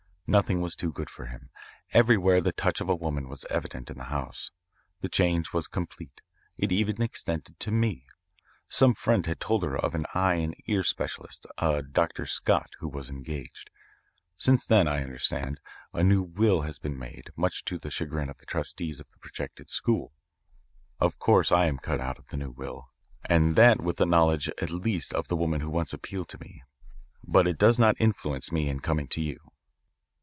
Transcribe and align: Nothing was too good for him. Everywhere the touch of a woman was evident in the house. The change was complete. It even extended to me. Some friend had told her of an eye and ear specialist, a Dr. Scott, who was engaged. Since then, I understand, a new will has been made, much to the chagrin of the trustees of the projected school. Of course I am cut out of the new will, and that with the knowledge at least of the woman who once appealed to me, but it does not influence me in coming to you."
Nothing 0.31 0.61
was 0.61 0.75
too 0.77 0.93
good 0.93 1.09
for 1.09 1.25
him. 1.25 1.49
Everywhere 1.91 2.39
the 2.39 2.53
touch 2.53 2.79
of 2.79 2.87
a 2.87 2.95
woman 2.95 3.27
was 3.27 3.43
evident 3.49 3.89
in 3.89 3.97
the 3.97 4.05
house. 4.05 4.49
The 5.01 5.09
change 5.09 5.51
was 5.51 5.67
complete. 5.67 6.21
It 6.55 6.71
even 6.71 7.01
extended 7.01 7.59
to 7.59 7.69
me. 7.69 8.05
Some 8.67 8.93
friend 8.93 9.25
had 9.25 9.41
told 9.41 9.63
her 9.65 9.77
of 9.77 9.93
an 9.93 10.05
eye 10.13 10.35
and 10.35 10.55
ear 10.67 10.83
specialist, 10.85 11.45
a 11.57 11.83
Dr. 11.83 12.25
Scott, 12.25 12.69
who 12.79 12.87
was 12.87 13.09
engaged. 13.09 13.69
Since 14.37 14.65
then, 14.65 14.87
I 14.87 15.03
understand, 15.03 15.59
a 15.91 16.01
new 16.01 16.23
will 16.23 16.61
has 16.61 16.79
been 16.79 16.97
made, 16.97 17.31
much 17.35 17.65
to 17.65 17.77
the 17.77 17.91
chagrin 17.91 18.29
of 18.29 18.37
the 18.37 18.45
trustees 18.45 19.01
of 19.01 19.09
the 19.09 19.19
projected 19.19 19.69
school. 19.69 20.13
Of 20.97 21.19
course 21.19 21.51
I 21.51 21.65
am 21.65 21.77
cut 21.77 21.99
out 21.99 22.17
of 22.17 22.27
the 22.27 22.37
new 22.37 22.51
will, 22.51 22.87
and 23.25 23.57
that 23.57 23.81
with 23.81 23.97
the 23.97 24.05
knowledge 24.05 24.47
at 24.61 24.69
least 24.69 25.13
of 25.13 25.27
the 25.27 25.35
woman 25.35 25.59
who 25.59 25.69
once 25.69 25.91
appealed 25.91 26.29
to 26.29 26.39
me, 26.39 26.63
but 27.21 27.47
it 27.47 27.57
does 27.57 27.77
not 27.77 27.97
influence 27.99 28.49
me 28.49 28.69
in 28.69 28.79
coming 28.79 29.09
to 29.09 29.21
you." 29.21 29.37